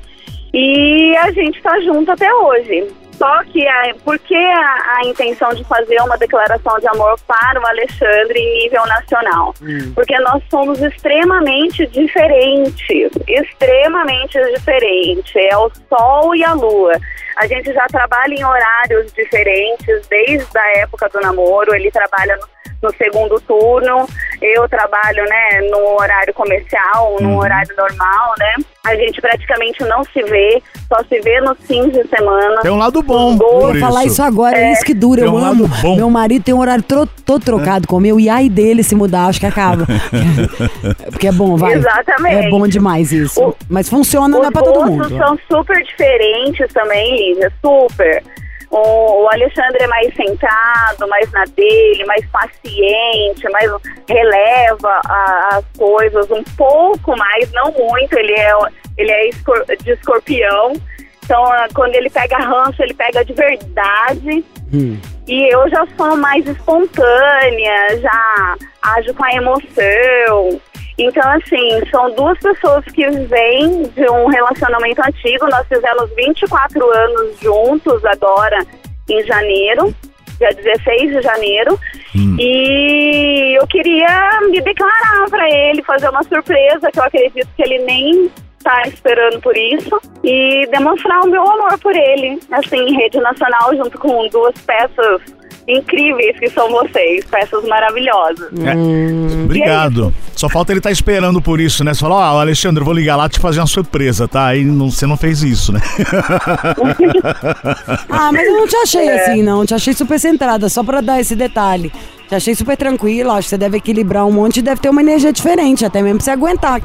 [0.54, 2.88] E a gente tá junto até hoje.
[3.22, 7.62] Só que, a, por que a, a intenção de fazer uma declaração de amor para
[7.62, 9.54] o Alexandre em nível nacional?
[9.94, 13.12] Porque nós somos extremamente diferentes.
[13.28, 15.36] Extremamente diferentes.
[15.36, 16.94] É o Sol e a Lua.
[17.38, 21.76] A gente já trabalha em horários diferentes desde a época do namoro.
[21.76, 24.08] Ele trabalha no, no segundo turno,
[24.42, 28.56] eu trabalho, né, no horário comercial, no horário normal, né?
[28.84, 32.62] A gente praticamente não se vê, só se vê nos fins de semana.
[32.62, 33.34] Tem um lado bom.
[33.34, 35.22] Eu por vou falar isso agora, é isso que dura.
[35.22, 35.64] Tem Eu um amo.
[35.64, 35.96] lado bom.
[35.98, 38.96] Meu marido tem um horário tro todo trocado com o meu, e ai dele se
[38.96, 39.86] mudar, acho que acaba.
[41.12, 41.74] Porque é bom, vai.
[41.74, 42.48] Exatamente.
[42.48, 43.40] É bom demais isso.
[43.40, 45.10] O- Mas funciona, não é Os pra todo mundo.
[45.16, 48.24] são super diferentes também, Lívia, super.
[48.72, 53.70] O, o Alexandre é mais centrado, mais na dele, mais paciente, mais
[54.08, 58.18] releva a- as coisas um pouco mais, não muito.
[58.18, 58.52] Ele é,
[58.98, 60.72] ele é escor- de escorpião.
[61.24, 64.44] Então, ah, quando ele pega ranço, ele pega de verdade.
[64.74, 64.98] Hum.
[65.28, 68.56] E eu já sou mais espontânea, já
[68.98, 70.62] ajo com a emoção.
[70.98, 75.48] Então, assim, são duas pessoas que vêm de um relacionamento antigo.
[75.50, 78.66] Nós fizemos 24 anos juntos agora
[79.10, 79.94] em janeiro,
[80.38, 81.80] dia 16 de janeiro.
[82.40, 87.80] E eu queria me declarar para ele, fazer uma surpresa, que eu acredito que ele
[87.80, 88.32] nem
[88.64, 90.00] tá esperando por isso.
[90.24, 95.41] E demonstrar o meu amor por ele, assim, em rede nacional, junto com duas peças
[95.68, 98.50] incríveis que são vocês, peças maravilhosas.
[98.66, 99.44] É.
[99.44, 100.14] Obrigado.
[100.36, 101.94] Só falta ele estar esperando por isso, né?
[101.94, 104.48] Você falou, ó, Alexandre, eu vou ligar lá te fazer uma surpresa, tá?
[104.48, 105.80] Aí não, você não fez isso, né?
[108.10, 109.22] Ah, mas eu não te achei É.
[109.22, 109.66] assim, não.
[109.66, 111.92] Te achei super centrada, só pra dar esse detalhe.
[112.28, 113.34] Te achei super tranquila.
[113.34, 116.18] Acho que você deve equilibrar um monte e deve ter uma energia diferente, até mesmo
[116.18, 116.82] pra você aguentar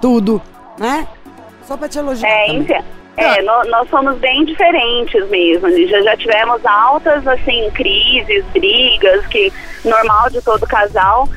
[0.00, 0.40] tudo,
[0.78, 1.06] né?
[1.66, 2.28] Só pra te elogiar.
[2.28, 2.60] É, também.
[2.62, 2.82] então,
[3.16, 5.68] é nó- nós, somos bem diferentes mesmo.
[5.88, 9.52] Já, já tivemos altas, assim, crises, brigas, que
[9.84, 11.28] normal de todo casal.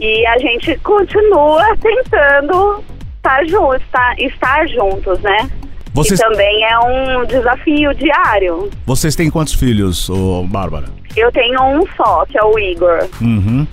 [0.00, 2.82] E a gente continua tentando
[3.16, 5.48] estar juntos, tá, estar juntos, né?
[5.92, 8.68] Vocês, E também é um desafio diário.
[8.84, 10.86] vocês têm quantos filhos, ô Bárbara?
[11.16, 13.08] Eu tenho um só, que é o Igor.
[13.20, 13.64] Uhum.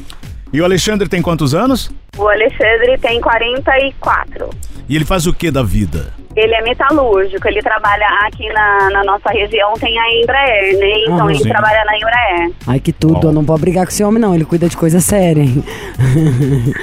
[0.53, 1.89] E o Alexandre tem quantos anos?
[2.17, 4.49] O Alexandre tem 44.
[4.89, 6.13] E ele faz o que da vida?
[6.35, 11.03] Ele é metalúrgico, ele trabalha aqui na, na nossa região, tem a Embraer, né?
[11.03, 11.29] Então Aham.
[11.31, 11.49] ele Sim.
[11.49, 12.51] trabalha na Embraer.
[12.67, 13.13] Ai, que tudo.
[13.15, 13.27] Bom.
[13.27, 14.33] Eu não vou brigar com esse homem, não.
[14.35, 15.63] Ele cuida de coisa séria, hein?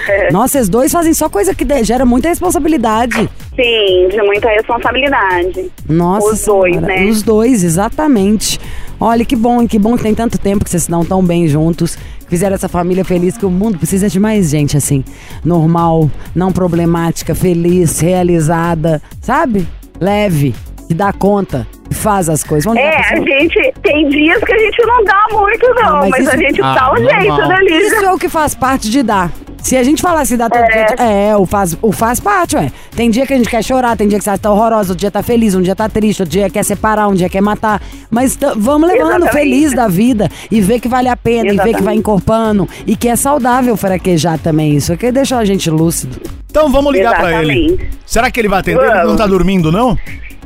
[0.08, 0.30] É.
[0.32, 3.28] Nossa, esses dois fazem só coisa que gera muita responsabilidade.
[3.54, 5.70] Sim, de muita responsabilidade.
[5.88, 7.04] Nossa Os dois, Senhora, né?
[7.06, 8.58] Os dois, exatamente.
[9.00, 11.46] Olha, que bom, que bom que tem tanto tempo que vocês se dão tão bem
[11.48, 11.96] juntos.
[12.28, 15.02] Fizeram essa família feliz, que o mundo precisa de mais gente assim.
[15.44, 19.66] Normal, não problemática, feliz, realizada, sabe?
[20.00, 20.54] Leve,
[20.86, 21.66] que dá conta,
[21.98, 22.64] faz as coisas.
[22.64, 26.11] Vamos É, a gente tem dias que a gente não dá muito, não, Ah, mas
[26.11, 27.20] mas, isso- a gente Ah, dá um normal.
[27.20, 27.87] jeito, né, Lígia?
[27.88, 29.30] Isso é o que faz parte de dar.
[29.61, 30.84] Se a gente falasse dar todo É.
[30.87, 31.04] dia.
[31.04, 32.70] É, o faz, o faz parte, ué.
[32.94, 35.11] Tem dia que a gente quer chorar, tem dia que você tá horrorosa, outro dia
[35.11, 37.82] tá feliz, um dia tá triste, outro dia quer separar, um dia quer matar.
[38.08, 39.32] Mas vamos levando Exatamente.
[39.32, 41.82] feliz da vida e ver que vale a pena, e ver que Exatamente.
[41.82, 44.76] vai encorpando e que é saudável fraquejar também.
[44.76, 46.18] Isso aqui deixa a gente lúcido.
[46.48, 47.52] Então vamos ligar pra ele.
[47.66, 47.90] Exatamente.
[48.06, 48.80] Será que ele vai atender?
[48.82, 49.98] Ele não tá dormindo, não?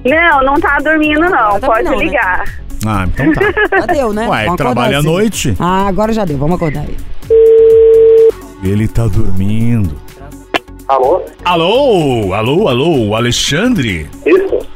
[0.05, 1.61] Não, não tá dormindo, não.
[1.61, 2.05] Também Pode não, né?
[2.05, 2.45] ligar.
[2.85, 3.41] Ah, então tá.
[3.81, 4.29] Já deu, né?
[4.29, 5.55] Ué, Vamos trabalha à noite.
[5.61, 6.97] Ah, agora já deu, vamos acordar aí.
[8.63, 9.97] Ele tá dormindo.
[10.89, 11.23] Alô?
[11.45, 14.09] Alô, alô, alô, Alexandre?
[14.27, 14.67] Isso?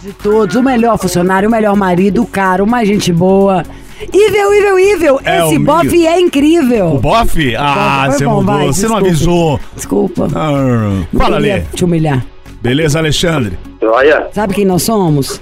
[0.00, 3.64] De todos, o melhor funcionário, o melhor marido, o cara, uma gente boa.
[4.12, 6.94] Ivel, Ivel, Ivel, É esse bofe é incrível.
[6.94, 7.54] O bofe?
[7.56, 8.54] Ah, você bom, mudou.
[8.54, 9.60] vai, você não avisou.
[9.74, 10.28] Desculpa.
[10.34, 11.60] Ah, fala, Lê.
[11.74, 12.24] te humilhar.
[12.62, 13.58] Beleza, Alexandre?
[13.90, 14.28] Joia?
[14.32, 15.40] Sabe quem nós somos?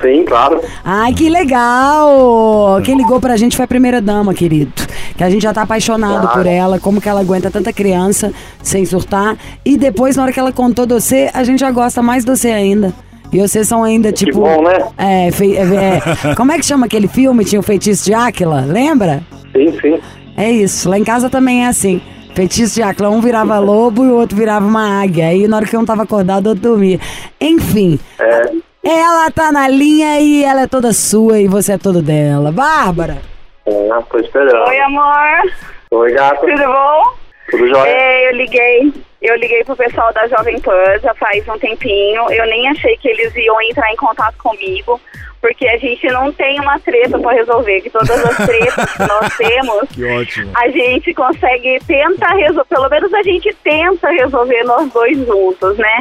[0.00, 0.60] Sim, claro.
[0.84, 2.80] Ai, que legal!
[2.84, 4.72] Quem ligou pra gente foi a primeira dama, querido.
[5.16, 6.30] Que a gente já tá apaixonado Ah.
[6.30, 9.36] por ela, como que ela aguenta tanta criança sem surtar.
[9.64, 12.30] E depois, na hora que ela contou de você, a gente já gosta mais de
[12.30, 12.94] você ainda.
[13.32, 14.40] E vocês são ainda, tipo.
[14.40, 14.78] bom, né?
[14.96, 17.44] É, fei- é, é, como é que chama aquele filme?
[17.44, 19.22] Tinha o feitiço de Áquila, lembra?
[19.52, 19.98] Sim, sim.
[20.36, 22.00] É isso, lá em casa também é assim.
[22.40, 25.26] Feitiço de Áquila, um virava lobo e o outro virava uma águia.
[25.26, 26.98] Aí na hora que um tava acordado, o outro dormia.
[27.38, 28.50] Enfim, É.
[28.82, 32.50] ela tá na linha e ela é toda sua e você é todo dela.
[32.50, 33.18] Bárbara!
[33.66, 34.68] Tô esperando.
[34.68, 35.52] Oi, amor.
[35.90, 36.40] Oi, gato.
[36.40, 37.02] Tudo bom?
[37.50, 37.90] Tudo jóia?
[37.90, 38.94] É, eu liguei.
[39.30, 42.28] Eu liguei pro pessoal da Jovem Pan já faz um tempinho.
[42.32, 45.00] Eu nem achei que eles iam entrar em contato comigo,
[45.40, 47.80] porque a gente não tem uma treta pra resolver.
[47.80, 49.88] Que todas as tretas que nós temos,
[50.34, 52.68] Que a gente consegue tentar resolver.
[52.68, 55.98] Pelo menos a gente tenta resolver nós dois juntos, né?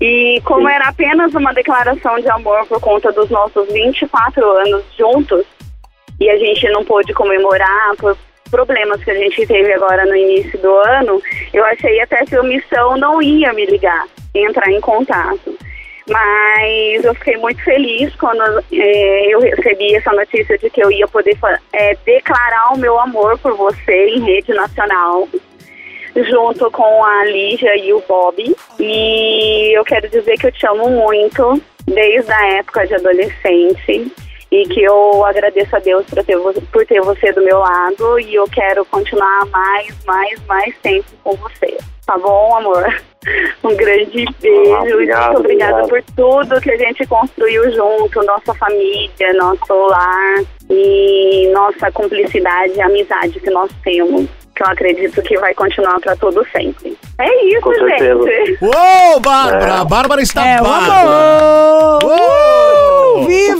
[0.00, 5.44] E como era apenas uma declaração de amor por conta dos nossos 24 anos juntos,
[6.20, 8.16] e a gente não pôde comemorar por
[8.52, 11.20] problemas que a gente teve agora no início do ano,
[11.54, 15.58] eu achei até que a missão não ia me ligar, entrar em contato.
[16.08, 21.08] Mas eu fiquei muito feliz quando eh, eu recebi essa notícia de que eu ia
[21.08, 21.38] poder
[21.72, 25.28] eh, declarar o meu amor por você em rede nacional,
[26.14, 28.54] junto com a Lígia e o Bob.
[28.78, 34.12] E eu quero dizer que eu te amo muito, desde a época de adolescente
[34.52, 36.38] e que eu agradeço a Deus por ter,
[36.70, 41.34] por ter você do meu lado e eu quero continuar mais, mais, mais tempo com
[41.36, 41.76] você.
[42.06, 42.84] Tá bom, amor?
[43.62, 45.88] Um grande beijo Ah, e obrigado, muito obrigada obrigado.
[45.88, 52.82] por tudo que a gente construiu junto, nossa família, nosso lar e nossa cumplicidade e
[52.82, 54.26] amizade que nós temos.
[54.56, 56.98] Que eu acredito que vai continuar para todo sempre.
[57.20, 58.22] É isso, Com certeza.
[58.24, 58.58] gente.
[58.60, 59.74] Uou, Bárbara!
[59.80, 61.00] A Bárbara está É bárbara.
[61.00, 62.04] amor!
[62.04, 62.61] Uou!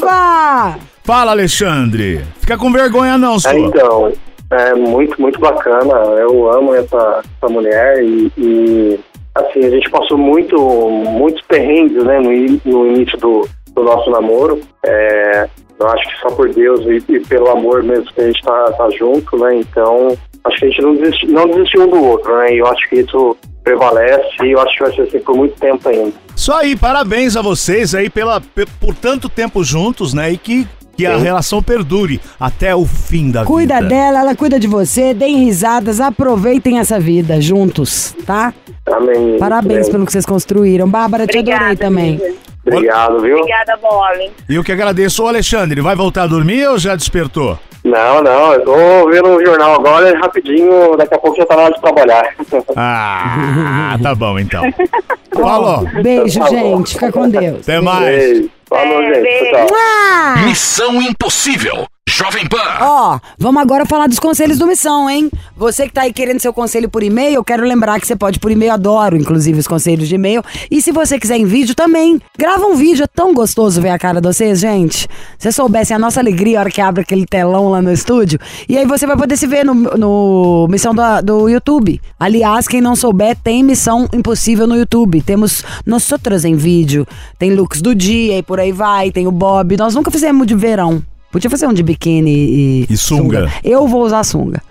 [0.02, 0.78] Viva!
[1.04, 2.24] Fala, Alexandre.
[2.40, 3.54] Fica com vergonha não, É, sua.
[3.58, 4.12] então,
[4.50, 5.94] é muito, muito bacana.
[6.18, 9.00] Eu amo essa, essa mulher e, e,
[9.34, 12.30] assim, a gente passou muito, muitos perrengues, né, no,
[12.70, 14.60] no início do, do nosso namoro.
[14.86, 18.42] É, eu acho que só por Deus e, e pelo amor mesmo que a gente
[18.42, 22.04] tá, tá junto, né, então acho que a gente não desistiu, não desistiu um do
[22.04, 25.18] outro, né, e eu acho que isso prevalece e eu acho que vai ser assim
[25.20, 26.12] por muito tempo ainda.
[26.36, 30.30] Isso aí, parabéns a vocês aí pela, pe- por tanto tempo juntos, né?
[30.32, 31.22] E que, que a Sim.
[31.24, 33.88] relação perdure até o fim da Cuida vida.
[33.88, 38.52] dela, ela cuida de você, deem risadas, aproveitem essa vida juntos, tá?
[38.86, 39.36] Amém.
[39.38, 39.90] Parabéns Amém.
[39.92, 40.88] pelo que vocês construíram.
[40.88, 42.20] Bárbara, te adorei Obrigada, também.
[42.66, 43.38] Obrigado, viu?
[43.38, 44.30] Obrigada, Bob.
[44.48, 45.24] E eu que agradeço.
[45.24, 47.58] Ô, Alexandre, vai voltar a dormir ou já despertou?
[47.84, 51.62] Não, não, eu tô vendo o jornal agora rapidinho, daqui a pouco já tá na
[51.62, 52.34] hora de trabalhar.
[52.76, 54.62] Ah, tá bom então.
[55.34, 55.84] Falou.
[56.02, 56.92] Beijo, Tá gente.
[56.94, 57.60] Fica com Deus.
[57.62, 58.06] Até mais.
[58.16, 58.50] Beijo.
[58.68, 59.22] Falou, É, gente.
[59.22, 59.66] beijo.
[59.66, 60.44] Tchau!
[60.44, 61.86] Missão Impossível.
[62.22, 62.78] Jovem Pan.
[62.80, 65.28] Ó, vamos agora falar dos conselhos do Missão, hein?
[65.56, 68.38] Você que tá aí querendo seu conselho por e-mail, eu quero lembrar que você pode
[68.38, 70.40] por e-mail, adoro, inclusive, os conselhos de e-mail.
[70.70, 73.98] E se você quiser em vídeo também, grava um vídeo, é tão gostoso ver a
[73.98, 74.98] cara de vocês, gente.
[74.98, 75.08] Se
[75.40, 78.38] vocês soubessem a nossa alegria a hora que abre aquele telão lá no estúdio.
[78.68, 82.00] E aí você vai poder se ver no, no Missão do, do YouTube.
[82.20, 85.20] Aliás, quem não souber, tem Missão Impossível no YouTube.
[85.22, 87.04] Temos nós outras em vídeo.
[87.36, 89.76] Tem looks do dia e por aí vai, tem o Bob.
[89.76, 91.02] Nós nunca fizemos de verão.
[91.32, 92.86] Podia fazer um de biquíni e.
[92.90, 93.50] E sunga.
[93.64, 94.62] Eu vou usar sunga.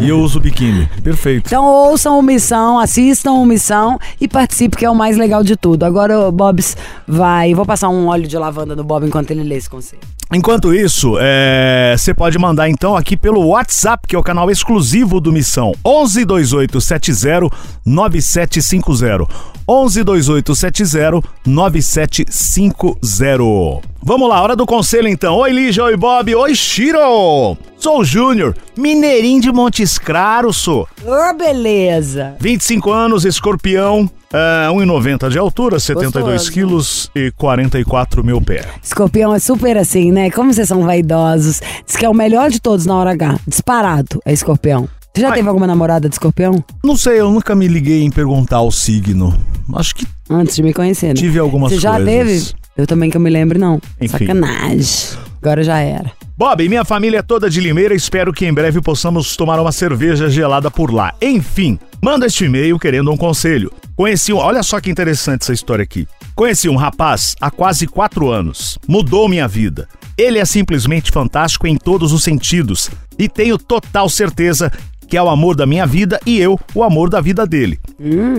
[0.00, 0.88] E eu uso biquíni.
[1.02, 1.46] Perfeito.
[1.46, 5.56] Então ouçam o Missão, assistam o Missão e participe, que é o mais legal de
[5.56, 5.82] tudo.
[5.82, 6.76] Agora o Bobs
[7.08, 7.52] vai.
[7.52, 10.02] Vou passar um óleo de lavanda no Bob enquanto ele lê esse conselho.
[10.32, 15.20] Enquanto isso, é, você pode mandar então aqui pelo WhatsApp, que é o canal exclusivo
[15.20, 17.48] do Missão, 11 2870
[17.84, 19.26] 9750.
[19.66, 23.88] 11 2870 9750.
[24.02, 25.36] Vamos lá, hora do conselho então.
[25.36, 27.56] Oi Lígia, oi Bob, oi Shiro.
[27.78, 30.88] Sou o Júnior, mineirinho de Montes Claros, sou.
[31.04, 32.34] Ô, beleza.
[32.40, 36.52] 25 anos, escorpião, é, 1,90 de altura, 72 Gostoso.
[36.52, 38.66] quilos e 44 mil pés.
[38.82, 40.30] Escorpião é super assim, né?
[40.30, 41.60] Como vocês são vaidosos.
[41.86, 43.38] Diz que é o melhor de todos na hora H.
[43.46, 44.88] Disparado é escorpião.
[45.14, 45.34] Você já Ai.
[45.34, 46.62] teve alguma namorada de escorpião?
[46.82, 49.32] Não sei, eu nunca me liguei em perguntar o signo.
[49.74, 51.14] Acho que Antes de me conhecer, né?
[51.14, 52.06] tive algumas Você já coisas.
[52.08, 52.64] teve?
[52.76, 53.80] Eu também que eu me lembro, não.
[54.00, 54.26] Enfim.
[54.26, 55.18] Sacanagem.
[55.44, 56.10] Agora já era.
[56.38, 60.30] Bob, minha família é toda de Limeira, espero que em breve possamos tomar uma cerveja
[60.30, 61.12] gelada por lá.
[61.20, 63.70] Enfim, manda este e-mail querendo um conselho.
[63.94, 64.38] Conheci um.
[64.38, 66.08] Olha só que interessante essa história aqui.
[66.34, 68.78] Conheci um rapaz há quase quatro anos.
[68.88, 69.86] Mudou minha vida.
[70.16, 74.72] Ele é simplesmente fantástico em todos os sentidos e tenho total certeza
[75.08, 77.78] que é o amor da minha vida e eu o amor da vida dele.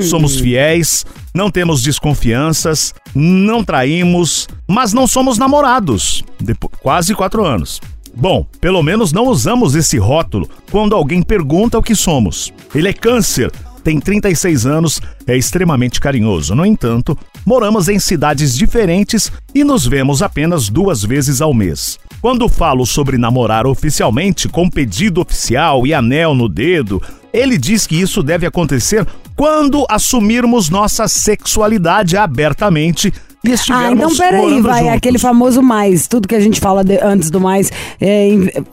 [0.01, 6.23] Somos fiéis, não temos desconfianças, não traímos, mas não somos namorados.
[6.39, 7.79] Depo- quase quatro anos.
[8.15, 12.53] Bom, pelo menos não usamos esse rótulo quando alguém pergunta o que somos.
[12.73, 13.51] Ele é câncer,
[13.83, 16.55] tem 36 anos, é extremamente carinhoso.
[16.55, 21.99] No entanto, moramos em cidades diferentes e nos vemos apenas duas vezes ao mês.
[22.21, 27.01] Quando falo sobre namorar oficialmente, com pedido oficial e anel no dedo,
[27.31, 34.15] ele diz que isso deve acontecer quando assumirmos nossa sexualidade abertamente e Ah, estivermos então
[34.17, 34.79] peraí, vai.
[34.83, 34.95] juntos.
[34.95, 36.07] Aquele famoso mais.
[36.07, 38.29] Tudo que a gente fala de- antes do mais é,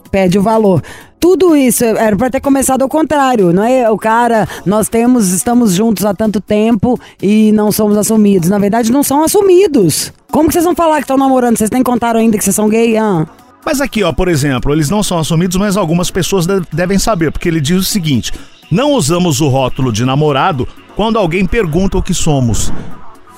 [0.09, 0.81] perde o valor.
[1.23, 3.89] Tudo isso era pra ter começado ao contrário, não é?
[3.89, 8.49] O cara, nós temos, estamos juntos há tanto tempo e não somos assumidos.
[8.49, 10.11] Na verdade, não são assumidos.
[10.29, 11.57] Como que vocês vão falar que estão namorando?
[11.57, 12.97] Vocês nem contaram ainda que vocês são gay?
[12.97, 13.25] Ah.
[13.65, 17.31] Mas aqui, ó, por exemplo, eles não são assumidos, mas algumas pessoas de- devem saber,
[17.31, 18.33] porque ele diz o seguinte:
[18.69, 22.69] não usamos o rótulo de namorado quando alguém pergunta o que somos.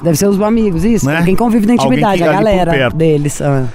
[0.01, 1.05] Deve ser os amigos, isso?
[1.05, 1.21] Né?
[1.23, 3.39] Quem convive na intimidade, a galera deles.
[3.43, 3.65] ah.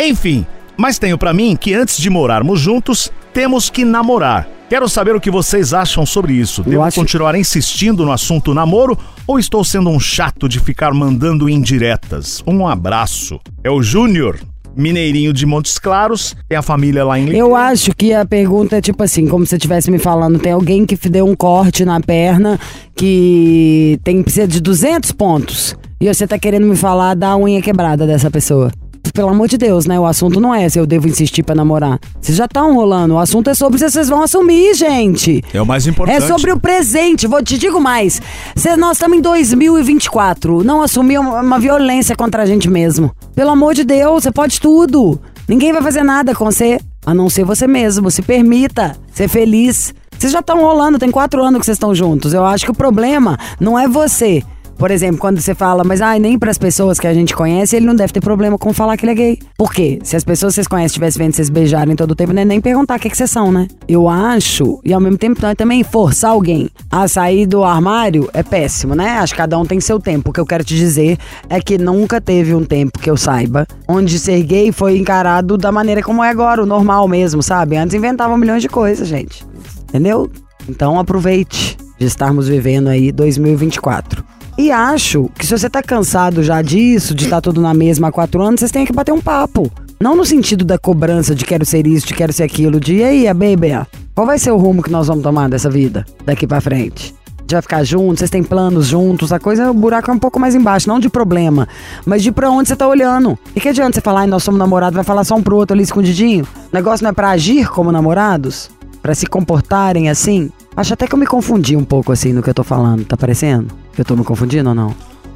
[0.00, 4.48] Enfim, mas tenho pra mim que antes de morarmos juntos, temos que namorar.
[4.68, 6.62] Quero saber o que vocês acham sobre isso.
[6.62, 11.48] Devo acho- continuar insistindo no assunto namoro ou estou sendo um chato de ficar mandando
[11.48, 12.42] indiretas?
[12.46, 13.40] Um abraço.
[13.64, 14.38] É o Júnior,
[14.76, 17.38] mineirinho de Montes Claros, tem a família lá em Limeira.
[17.46, 20.52] Eu acho que a pergunta é tipo assim, como se você estivesse me falando, tem
[20.52, 22.60] alguém que deu um corte na perna
[22.94, 28.06] que tem precisa de 200 pontos e você tá querendo me falar da unha quebrada
[28.06, 28.70] dessa pessoa.
[29.12, 29.98] Pelo amor de Deus, né?
[29.98, 31.98] O assunto não é se eu devo insistir pra namorar.
[32.20, 33.14] Vocês já estão rolando.
[33.14, 35.42] O assunto é sobre se vocês vão assumir, gente.
[35.52, 36.22] É o mais importante.
[36.22, 37.26] É sobre o presente.
[37.26, 38.20] Vou te digo mais.
[38.54, 40.62] Se nós estamos em 2024.
[40.64, 43.12] Não assumir é uma, uma violência contra a gente mesmo.
[43.34, 45.20] Pelo amor de Deus, você pode tudo.
[45.48, 48.10] Ninguém vai fazer nada com você, a não ser você mesmo.
[48.10, 49.94] Se permita ser feliz.
[50.18, 52.34] Vocês já estão rolando, tem quatro anos que vocês estão juntos.
[52.34, 54.42] Eu acho que o problema não é você.
[54.78, 57.74] Por exemplo, quando você fala, mas ai, nem para as pessoas que a gente conhece,
[57.74, 59.38] ele não deve ter problema com falar que ele é gay.
[59.56, 59.98] Por quê?
[60.04, 62.44] Se as pessoas que vocês conhecem estivessem vendo vocês beijarem todo o tempo, não é
[62.44, 63.66] nem perguntar o que, que vocês são, né?
[63.88, 68.44] Eu acho, e ao mesmo tempo é também forçar alguém a sair do armário é
[68.44, 69.18] péssimo, né?
[69.18, 70.30] Acho que cada um tem seu tempo.
[70.30, 71.18] O que eu quero te dizer
[71.50, 75.72] é que nunca teve um tempo que eu saiba onde ser gay foi encarado da
[75.72, 77.76] maneira como é agora, o normal mesmo, sabe?
[77.76, 79.44] Antes inventavam milhões de coisas, gente.
[79.88, 80.30] Entendeu?
[80.68, 84.37] Então aproveite de estarmos vivendo aí 2024.
[84.58, 88.12] E acho que se você tá cansado já disso, de estar tudo na mesma há
[88.12, 89.70] quatro anos, vocês têm que bater um papo.
[90.00, 93.04] Não no sentido da cobrança de quero ser isso, de quero ser aquilo, de e
[93.04, 96.44] aí, a baby, qual vai ser o rumo que nós vamos tomar dessa vida daqui
[96.44, 97.14] pra frente?
[97.42, 100.40] Gente vai ficar juntos, vocês têm planos juntos, a coisa, o buraco é um pouco
[100.40, 101.68] mais embaixo, não de problema,
[102.04, 103.38] mas de pra onde você tá olhando.
[103.54, 105.84] E que adianta você falar, nós somos namorados, vai falar só um pro outro ali
[105.84, 106.44] escondidinho?
[106.44, 108.70] O negócio não é pra agir como namorados?
[109.00, 110.50] Pra se comportarem assim?
[110.76, 113.16] Acho até que eu me confundi um pouco assim no que eu tô falando, tá
[113.16, 113.68] parecendo?
[113.98, 114.94] Eu tô me confundindo ou não?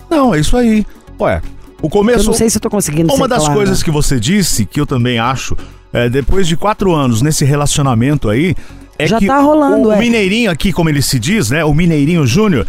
[0.09, 0.87] Não, é isso aí.
[1.20, 1.42] Ué,
[1.81, 2.20] o começo.
[2.20, 4.87] Eu não sei se eu tô conseguindo Uma das coisas que você disse, que eu
[4.87, 5.57] também acho,
[5.92, 8.55] é, depois de quatro anos nesse relacionamento aí,
[8.98, 9.98] é Já que tá rolando, o, é.
[9.98, 11.64] Mineirinho aqui, como ele se diz, né?
[11.64, 12.66] O Mineirinho Júnior,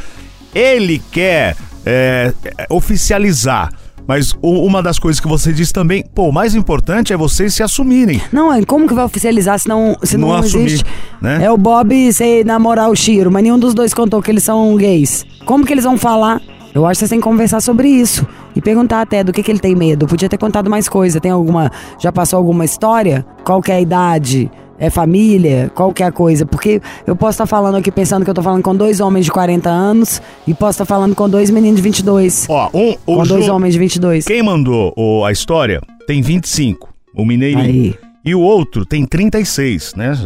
[0.53, 3.71] ele quer é, é, oficializar.
[4.07, 7.53] Mas o- uma das coisas que você disse também, pô, o mais importante é vocês
[7.53, 8.21] se assumirem.
[8.31, 10.85] Não, é como que vai oficializar se não, se não, Não assumir, existe?
[11.21, 11.43] né?
[11.45, 14.75] É o Bob sei namorar o Chiro, mas nenhum dos dois contou que eles são
[14.75, 15.25] gays.
[15.45, 16.41] Como que eles vão falar?
[16.73, 18.25] Eu acho que vocês têm que conversar sobre isso.
[18.55, 20.07] E perguntar até do que, que ele tem medo.
[20.07, 21.19] Podia ter contado mais coisa.
[21.19, 21.71] Tem alguma.
[21.99, 23.23] Já passou alguma história?
[23.43, 24.49] Qual que é a idade?
[24.79, 25.71] É família?
[25.73, 26.45] Qual que a coisa?
[26.45, 29.31] Porque eu posso estar falando aqui pensando que eu tô falando com dois homens de
[29.31, 32.47] 40 anos e posso estar falando com dois meninos de 22.
[32.49, 34.25] Ó, um, o com dois homens de 22.
[34.25, 36.93] Quem mandou o- a história tem 25.
[37.15, 37.63] O Mineirinho.
[37.63, 37.95] Aí.
[38.25, 40.17] E o outro tem 36, né?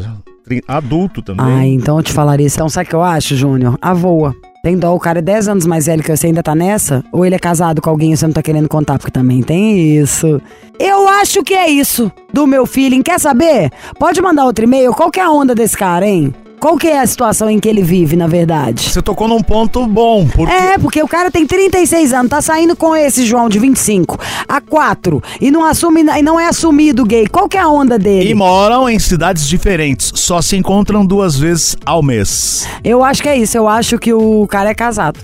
[0.67, 1.45] Adulto também.
[1.45, 2.55] Ah, então eu te falaria isso.
[2.55, 3.77] Então sabe o que eu acho, Júnior?
[3.81, 4.33] A voa.
[4.63, 7.04] Tem dó, o cara é 10 anos mais velho que você ainda tá nessa?
[7.12, 8.98] Ou ele é casado com alguém e você não tá querendo contar?
[8.98, 10.41] Porque também tem isso.
[10.80, 13.02] Eu acho que é isso do meu feeling.
[13.02, 13.72] Quer saber?
[13.98, 14.93] Pode mandar outro e-mail.
[14.93, 16.34] Qual que é a onda desse cara, hein?
[16.60, 18.89] Qual que é a situação em que ele vive, na verdade?
[18.89, 22.76] Você tocou num ponto bom, porque É, porque o cara tem 36 anos, tá saindo
[22.76, 24.17] com esse João de 25
[24.48, 27.28] a 4 e não assume e não é assumido gay.
[27.28, 28.32] Qual que é a onda dele?
[28.32, 32.67] e moram em cidades diferentes, só se encontram duas vezes ao mês.
[32.84, 33.56] Eu acho que é isso.
[33.56, 35.20] Eu acho que o cara é casado.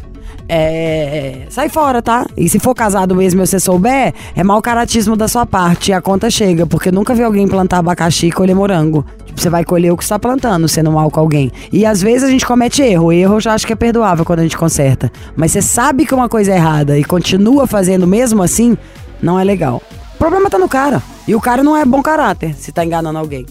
[0.47, 1.47] É.
[1.49, 2.27] Sai fora, tá?
[2.37, 5.89] E se for casado mesmo e você souber, é mau caratismo da sua parte.
[5.89, 9.03] E a conta chega, porque nunca vi alguém plantar abacaxi e colher morango.
[9.35, 11.51] Você vai colher o que está plantando, sendo mal com alguém.
[11.71, 13.11] E às vezes a gente comete erro.
[13.11, 15.11] Erro eu já acho que é perdoável quando a gente conserta.
[15.35, 18.77] Mas você sabe que uma coisa é errada e continua fazendo mesmo assim,
[19.21, 19.81] não é legal.
[20.15, 21.01] O problema tá no cara.
[21.27, 23.45] E o cara não é bom caráter, se tá enganando alguém.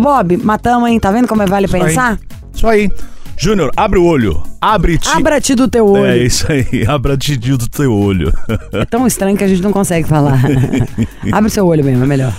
[0.00, 0.98] Bob, matamos, hein?
[0.98, 1.82] Tá vendo como é vale Isso aí.
[1.82, 2.18] pensar?
[2.52, 2.90] Isso aí.
[3.38, 4.42] Júnior, abre o olho.
[4.60, 5.08] Abre-te.
[5.10, 6.06] Abra-te do teu olho.
[6.06, 8.32] É isso aí, abra-te do teu olho.
[8.72, 10.40] É tão estranho que a gente não consegue falar.
[11.30, 12.32] Abre seu olho mesmo, é melhor.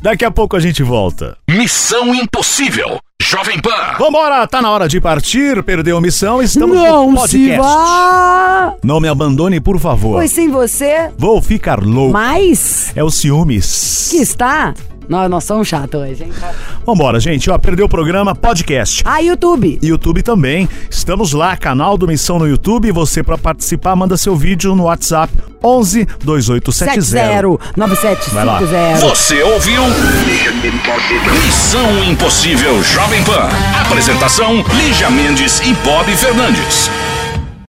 [0.00, 1.36] Daqui a pouco a gente volta.
[1.48, 2.98] Missão Impossível.
[3.20, 3.96] Jovem Pan.
[3.98, 7.30] Vambora, tá na hora de partir, perdeu a missão, estamos no não podcast.
[7.30, 8.74] se vá!
[8.82, 10.14] Não me abandone, por favor.
[10.14, 12.12] Pois sem você, Vou ficar louco.
[12.12, 14.08] mas É o ciúmes.
[14.10, 14.72] que está...
[15.08, 16.32] Nós, nós somos chatos hoje, hein?
[16.84, 19.02] Vambora, gente, ó, perdeu o programa, podcast.
[19.06, 19.78] Ah, YouTube.
[19.82, 20.68] YouTube também.
[20.90, 22.92] Estamos lá, canal do Missão no YouTube.
[22.92, 25.32] Você para participar, manda seu vídeo no WhatsApp
[25.64, 27.02] 11 2870.
[27.02, 29.00] 709750.
[29.00, 29.82] Você ouviu?
[31.46, 33.48] Missão Impossível Jovem Pan.
[33.80, 36.90] Apresentação: Lígia Mendes e Bob Fernandes.